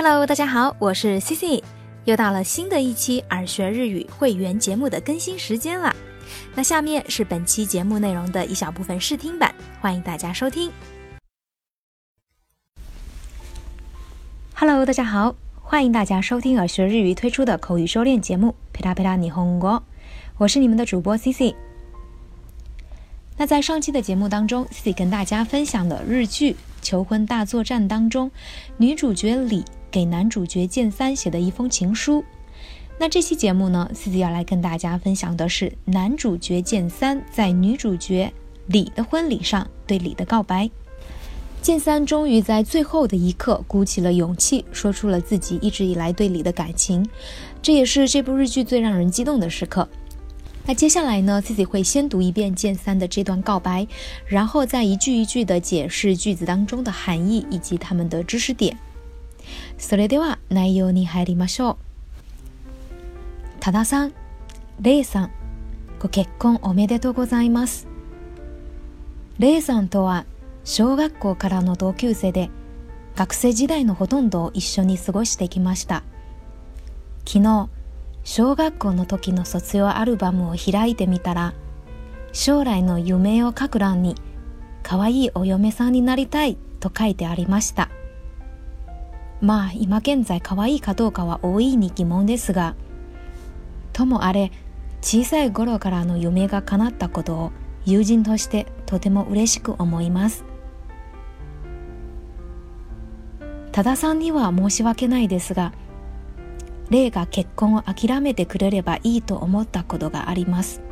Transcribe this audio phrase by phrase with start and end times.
[0.00, 1.64] Hello，大家好，我是 C C，
[2.04, 5.92] 又到了新的一期耳学日语会员节目的更新时间了。
[6.54, 10.70] 那下面是本期节目内容的一小部分试听版，欢迎大家收听。
[14.54, 19.72] Hello，大家好，欢迎大家收听耳学日语推出的口语修炼节目《佩拉佩拉霓虹国》，
[20.36, 21.56] 我是你们的主播 C C。
[23.36, 26.52] 那在上期的节目当中，C C 跟大家分享了日剧
[26.82, 28.30] 《求婚大作战》当中
[28.76, 32.24] 女主角李给男主角剑三写的一封情书。
[32.98, 38.32] 那这期节目呢，Cici 要来跟大家分享的是男主角剑三在女主角
[38.66, 40.68] 李的婚礼上对李的告白。
[41.60, 47.04] 剑三终于在最后的一刻鼓起了勇气，说出了自己一直以来对李的感情，
[47.60, 49.88] 这也是这部日剧最让人激动的时刻。
[50.66, 53.86] 那接下来呢，Cici 会先读一遍剑三的这段告白，
[54.26, 58.76] 然后再一句一句的解释句子当中的含义以及他们的知识点。
[59.76, 61.76] それでは内容に入りましょう。
[63.60, 64.12] 多田さん、
[64.80, 65.30] レイさん、
[66.00, 67.86] ご結婚おめでとうございます。
[69.38, 70.26] レイさんとは
[70.64, 72.50] 小学校からの同級生で、
[73.16, 76.02] 学生時代のほとんどを一緒に過ごしてきました。
[77.28, 77.68] 昨日
[78.24, 81.54] 小学校の時の卒業アルバムを開いてみたら
[82.32, 84.14] 将来の夢を書く欄に
[84.82, 87.90] 可愛いお嫁さんになりたいと書いてありました
[89.40, 92.74] まあ今現在可愛いかどうかは大いに疑問ですが
[93.92, 94.50] ともあれ
[95.00, 97.52] 小さい頃からの夢が叶ったことを
[97.84, 100.44] 友人としてとても嬉しく思います。
[103.72, 105.72] 多田さんには申し訳ないですが
[106.90, 110.82] 霊が結婚を諦めてくれればいいと思ったことがあります。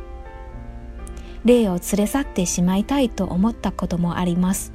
[1.43, 4.73] 霊を連れ去ってしまいたいと思ったこともあります。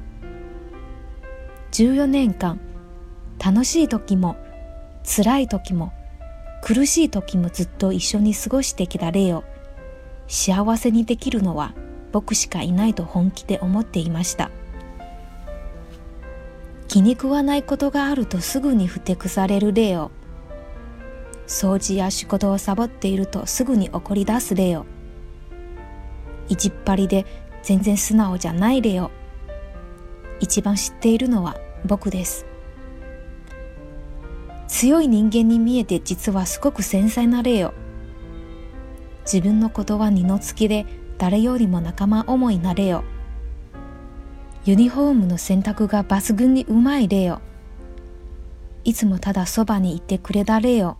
[1.71, 2.59] 14年間
[3.43, 4.37] 楽しい時も
[5.03, 5.91] 辛い時も
[6.63, 9.43] 苦しい時もずっと一緒に過ごしてきた霊を
[10.27, 11.73] 幸せにできるのは
[12.13, 14.49] 僕しかいないと本気で思っていました。
[16.87, 20.11] 気に食わないことがあるとすぐにふてくされる霊を
[21.47, 24.85] 掃除や仕事をサボっているとすぐに怒り出す例を
[26.49, 27.25] 意地っ張りで
[27.63, 29.09] 全然素直じゃない例を
[30.39, 32.52] 一番知っているのは僕です。
[34.73, 37.75] 強い人間に見えて実はすごく繊細な例を
[39.21, 40.87] 自分のことは二の付きで
[41.19, 43.03] 誰よりも仲間思いな例を
[44.65, 47.39] ユニフォームの選択が抜群にうまい例を
[48.83, 50.97] いつもただそばにいてくれた例を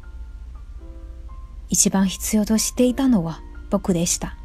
[1.68, 3.42] 一番必要としていたのは
[3.72, 4.38] 僕でした。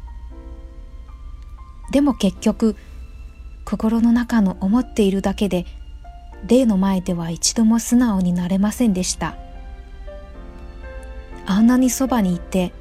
[1.91, 2.75] でも結局
[3.63, 5.67] 心の中の思っているだけで
[6.47, 9.35] 霊の前では一度も素直になれませんでした。
[11.45, 12.73] あんなにそばにいて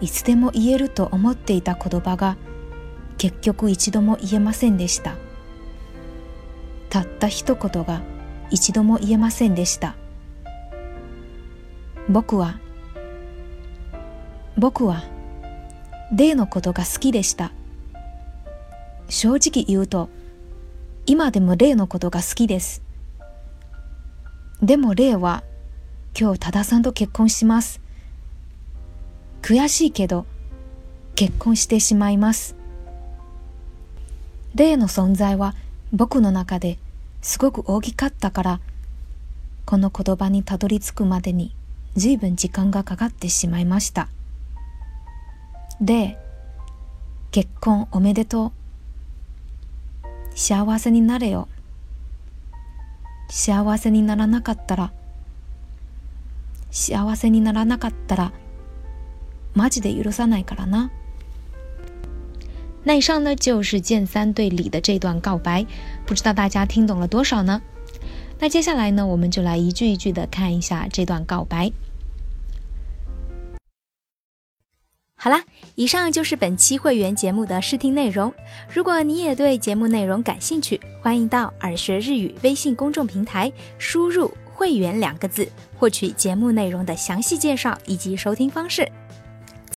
[0.00, 2.36] いつでも言えると思っていた言葉が
[3.16, 5.16] 結局一度も言えませんでした。
[6.90, 8.02] たった一言が
[8.50, 9.94] 一度も言えませんでした。
[12.08, 12.58] 僕は
[14.58, 15.04] 僕は
[16.14, 17.52] 例のことが好きでした。
[19.08, 20.10] 正直言うと
[21.06, 22.82] 今でも例のことが好きです。
[24.62, 25.42] でも例は
[26.18, 27.80] 今日多田さんと結婚します
[29.42, 30.24] 悔しいけど
[31.14, 32.54] 結婚してしまいます
[34.54, 35.54] 例の存在は
[35.92, 36.78] 僕の中で
[37.20, 38.60] すごく大きかったから
[39.64, 41.54] この言葉にたどり着くまでに
[41.94, 44.08] 随分時間がかかってしまいました。
[45.80, 46.18] で、
[47.30, 48.52] 結婚おめでとう。
[50.34, 51.48] 幸せになれよ。
[53.28, 54.92] 幸せにならなかったら、
[56.70, 58.32] 幸せにならなかったら、
[59.54, 60.90] マジで許さないからな。
[62.84, 65.66] 那以上呢就是剑三对李的这段告白，
[66.04, 67.62] 不知道大家听懂了多少呢？
[68.40, 71.70] 那接下来呢，我们就来一句一句的看一下这段告白。
[75.22, 75.40] 好啦，
[75.76, 78.34] 以上就是本期会员节目的试听内容。
[78.68, 85.46] 如果你也对节目内容感兴趣，欢迎到耳学日语微信公众平台输入“会员”两个字，
[85.78, 88.84] 获取节目内容的详细介绍以及收听方式。